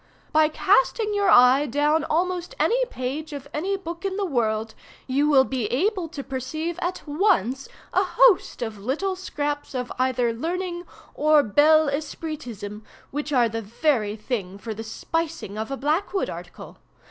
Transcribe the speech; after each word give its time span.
"By 0.33 0.49
casting 0.49 1.13
your 1.13 1.29
eye 1.29 1.67
down 1.67 2.03
almost 2.05 2.55
any 2.59 2.85
page 2.87 3.33
of 3.33 3.47
any 3.53 3.77
book 3.77 4.03
in 4.03 4.17
the 4.17 4.25
world, 4.25 4.73
you 5.05 5.29
will 5.29 5.43
be 5.43 5.65
able 5.67 6.07
to 6.09 6.23
perceive 6.23 6.79
at 6.81 7.03
once 7.05 7.69
a 7.93 8.01
host 8.03 8.63
of 8.63 8.79
little 8.79 9.15
scraps 9.15 9.75
of 9.75 9.91
either 9.99 10.33
learning 10.33 10.85
or 11.13 11.43
bel 11.43 11.87
esprit 11.87 12.47
ism, 12.47 12.83
which 13.11 13.31
are 13.31 13.47
the 13.47 13.61
very 13.61 14.15
thing 14.15 14.57
for 14.57 14.73
the 14.73 14.83
spicing 14.83 15.55
of 15.55 15.69
a 15.69 15.77
Blackwood 15.77 16.31
article. 16.31 16.79